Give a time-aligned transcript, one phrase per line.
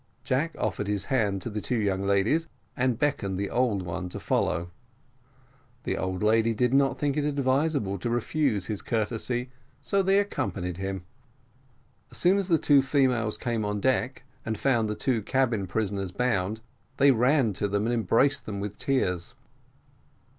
[0.23, 4.19] Jack offered his hand to the two young ladies, and beckoned the old one to
[4.19, 4.71] follow:
[5.83, 10.77] the old lady did not think it advisable to refuse his courtesy, so they accompanied
[10.77, 11.03] him.
[12.09, 16.61] As soon as the females came on deck, and found the two cabin prisoners bound,
[16.97, 19.35] they ran to them and embraced them with tears.